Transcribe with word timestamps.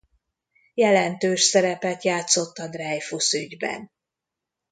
Jelentős 0.73 1.41
szerepet 1.41 2.03
játszott 2.03 2.57
a 2.57 2.67
Dreyfus-ügyben. 2.67 3.91